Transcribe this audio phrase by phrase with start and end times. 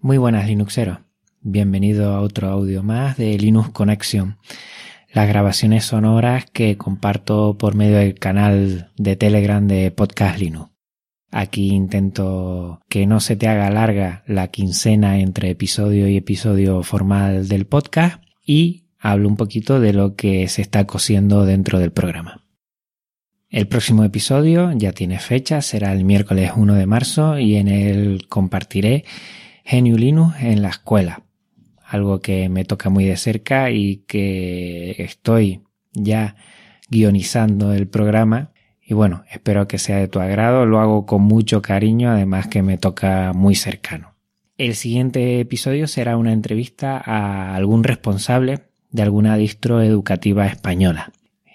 [0.00, 0.98] Muy buenas Linuxeros,
[1.40, 4.38] bienvenido a otro audio más de Linux Connection,
[5.12, 10.70] las grabaciones sonoras que comparto por medio del canal de Telegram de Podcast Linux.
[11.32, 17.48] Aquí intento que no se te haga larga la quincena entre episodio y episodio formal
[17.48, 22.46] del podcast y hablo un poquito de lo que se está cosiendo dentro del programa.
[23.50, 28.26] El próximo episodio ya tiene fecha, será el miércoles 1 de marzo y en él
[28.28, 29.04] compartiré
[29.70, 31.22] GNU Linux en la escuela,
[31.84, 36.36] algo que me toca muy de cerca y que estoy ya
[36.88, 38.52] guionizando el programa.
[38.82, 42.62] Y bueno, espero que sea de tu agrado, lo hago con mucho cariño, además que
[42.62, 44.14] me toca muy cercano.
[44.56, 51.12] El siguiente episodio será una entrevista a algún responsable de alguna distro educativa española.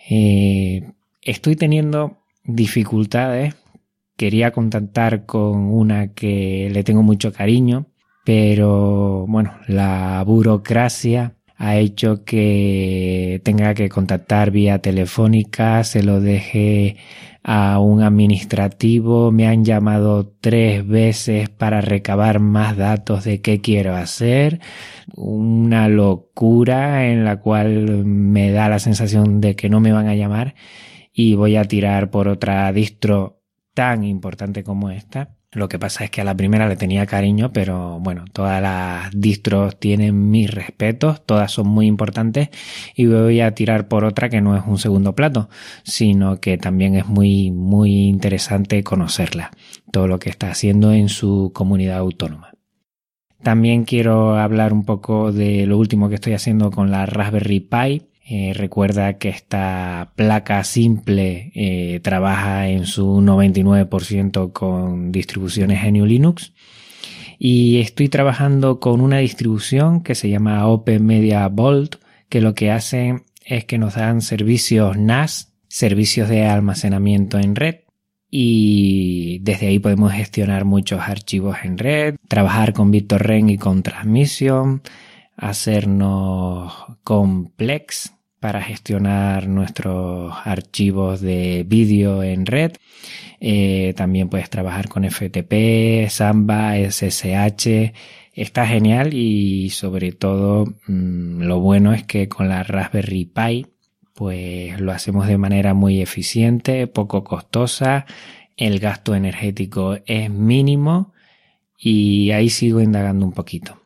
[0.09, 3.56] Eh, estoy teniendo dificultades,
[4.16, 7.88] quería contactar con una que le tengo mucho cariño,
[8.23, 16.98] pero bueno, la burocracia ha hecho que tenga que contactar vía telefónica, se lo deje
[17.44, 23.95] a un administrativo, me han llamado tres veces para recabar más datos de qué quiero
[23.95, 24.61] hacer,
[25.16, 30.16] una locura en la cual me da la sensación de que no me van a
[30.16, 30.55] llamar
[31.14, 33.42] y voy a tirar por otra distro
[33.73, 37.52] tan importante como esta lo que pasa es que a la primera le tenía cariño,
[37.54, 42.50] pero bueno, todas las distros tienen mis respetos, todas son muy importantes
[42.95, 45.50] y voy a tirar por otra que no es un segundo plato,
[45.84, 49.52] sino que también es muy, muy interesante conocerla,
[49.92, 52.54] todo lo que está haciendo en su comunidad autónoma.
[53.42, 58.12] También quiero hablar un poco de lo último que estoy haciendo con la Raspberry Pi
[58.26, 66.54] eh, recuerda que esta placa simple eh, trabaja en su 99% con distribuciones GNU Linux.
[67.38, 71.98] Y estoy trabajando con una distribución que se llama Open Media Vault
[72.30, 77.76] que lo que hace es que nos dan servicios NAS, servicios de almacenamiento en red.
[78.32, 84.82] Y desde ahí podemos gestionar muchos archivos en red, trabajar con BitTorrent y con transmisión,
[85.36, 86.73] hacernos
[87.04, 92.73] complex para gestionar nuestros archivos de vídeo en red.
[93.39, 97.94] Eh, también puedes trabajar con FTP, Samba, SSH.
[98.33, 103.67] Está genial y sobre todo mm, lo bueno es que con la Raspberry Pi
[104.14, 108.05] pues lo hacemos de manera muy eficiente, poco costosa,
[108.58, 111.14] el gasto energético es mínimo
[111.77, 113.83] y ahí sigo indagando un poquito.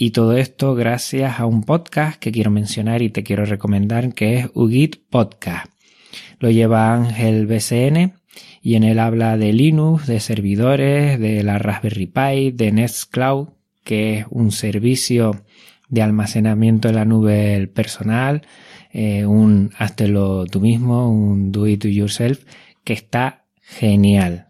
[0.00, 4.36] Y todo esto gracias a un podcast que quiero mencionar y te quiero recomendar que
[4.36, 5.72] es UGIT Podcast.
[6.38, 8.12] Lo lleva Ángel BCN
[8.62, 13.48] y en él habla de Linux, de servidores, de la Raspberry Pi, de Nextcloud,
[13.82, 15.42] que es un servicio
[15.88, 18.42] de almacenamiento en la nube personal,
[18.92, 22.44] eh, un hazlo tú mismo, un do it yourself,
[22.84, 24.46] que está genial.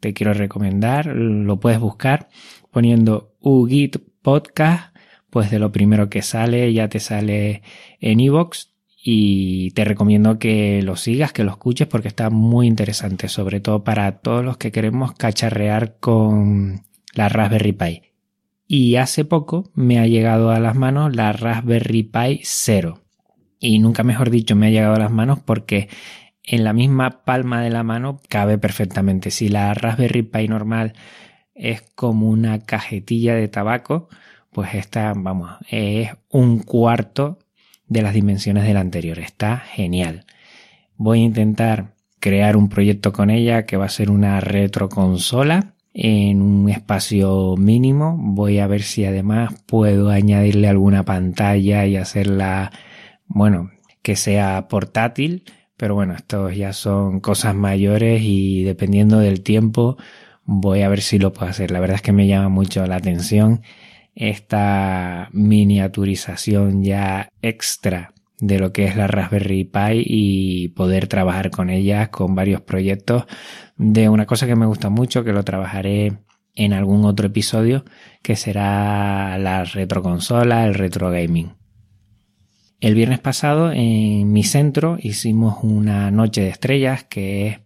[0.00, 2.30] Te quiero recomendar, lo puedes buscar
[2.70, 4.94] poniendo UGIT podcast,
[5.30, 7.62] pues de lo primero que sale ya te sale
[7.98, 8.66] en iVoox
[9.02, 13.84] y te recomiendo que lo sigas, que lo escuches porque está muy interesante, sobre todo
[13.84, 16.82] para todos los que queremos cacharrear con
[17.14, 18.02] la Raspberry Pi.
[18.66, 23.00] Y hace poco me ha llegado a las manos la Raspberry Pi 0.
[23.58, 25.88] Y nunca mejor dicho me ha llegado a las manos porque
[26.42, 29.30] en la misma palma de la mano cabe perfectamente.
[29.30, 30.92] Si la Raspberry Pi normal
[31.58, 34.08] es como una cajetilla de tabaco,
[34.52, 37.38] pues esta, vamos, es un cuarto
[37.86, 39.18] de las dimensiones de la anterior.
[39.18, 40.24] Está genial.
[40.96, 46.42] Voy a intentar crear un proyecto con ella que va a ser una retroconsola en
[46.42, 48.16] un espacio mínimo.
[48.18, 52.72] Voy a ver si además puedo añadirle alguna pantalla y hacerla,
[53.26, 53.70] bueno,
[54.02, 55.44] que sea portátil.
[55.76, 59.96] Pero bueno, estos ya son cosas mayores y dependiendo del tiempo
[60.50, 61.70] voy a ver si lo puedo hacer.
[61.70, 63.60] La verdad es que me llama mucho la atención
[64.14, 71.68] esta miniaturización ya extra de lo que es la Raspberry Pi y poder trabajar con
[71.68, 73.26] ella con varios proyectos
[73.76, 76.18] de una cosa que me gusta mucho que lo trabajaré
[76.54, 77.84] en algún otro episodio
[78.22, 81.52] que será la retroconsola, el retro gaming.
[82.80, 87.60] El viernes pasado en mi centro hicimos una noche de estrellas que es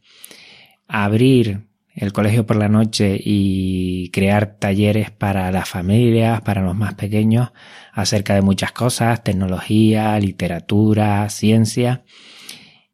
[0.89, 6.95] abrir el colegio por la noche y crear talleres para las familias, para los más
[6.95, 7.53] pequeños,
[7.93, 12.05] acerca de muchas cosas, tecnología, literatura, ciencia.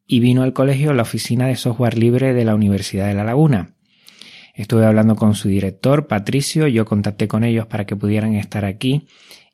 [0.06, 3.74] Y vino al colegio la oficina de software libre de la Universidad de La Laguna.
[4.54, 9.06] Estuve hablando con su director, Patricio, yo contacté con ellos para que pudieran estar aquí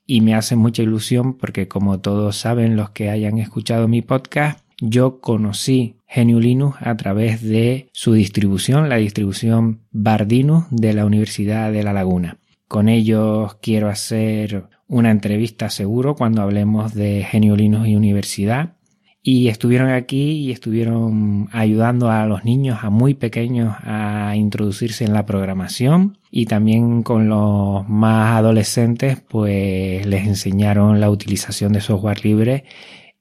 [0.07, 4.65] y me hace mucha ilusión porque como todos saben los que hayan escuchado mi podcast,
[4.81, 11.83] yo conocí Geniulinus a través de su distribución, la distribución Bardinus de la Universidad de
[11.83, 12.39] La Laguna.
[12.69, 18.77] Con ellos quiero hacer una entrevista seguro cuando hablemos de Geniulinus y universidad.
[19.25, 25.15] Y estuvieron aquí y estuvieron ayudando a los niños, a muy pequeños, a introducirse en
[25.15, 26.19] la programación.
[26.31, 32.65] Y también con los más adolescentes, pues les enseñaron la utilización de software libre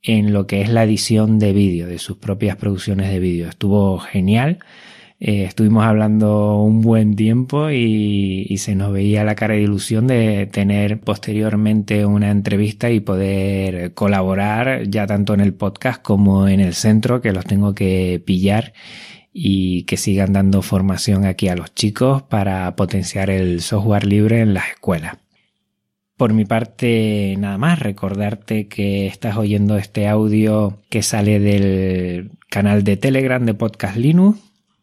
[0.03, 3.49] en lo que es la edición de vídeo, de sus propias producciones de vídeo.
[3.49, 4.59] Estuvo genial.
[5.19, 10.05] Eh, estuvimos hablando un buen tiempo y, y, se nos veía la cara de ilusión
[10.05, 16.59] de tener posteriormente una entrevista y poder colaborar ya tanto en el podcast como en
[16.59, 18.73] el centro, que los tengo que pillar
[19.31, 24.53] y que sigan dando formación aquí a los chicos para potenciar el software libre en
[24.53, 25.22] las escuelas.
[26.17, 32.83] Por mi parte, nada más, recordarte que estás oyendo este audio que sale del canal
[32.83, 34.39] de Telegram de Podcast Linux,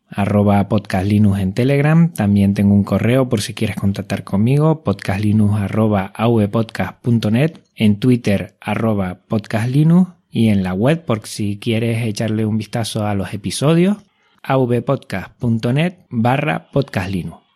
[0.09, 2.13] arroba Podcast Linux en Telegram.
[2.13, 6.13] También tengo un correo por si quieres contactar conmigo, podcastlinux arroba
[7.77, 13.15] en Twitter arroba podcastlinux y en la web por si quieres echarle un vistazo a
[13.15, 13.99] los episodios,
[14.43, 17.50] avpodcast.net barra podcastlinux.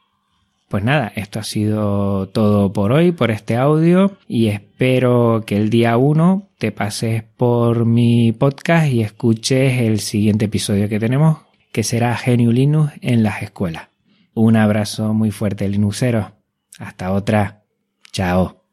[0.74, 5.70] Pues nada, esto ha sido todo por hoy, por este audio, y espero que el
[5.70, 11.38] día 1 te pases por mi podcast y escuches el siguiente episodio que tenemos,
[11.70, 13.86] que será Genio Linux en las escuelas.
[14.34, 16.32] Un abrazo muy fuerte, Linuxero.
[16.80, 17.62] Hasta otra.
[18.10, 18.63] Chao.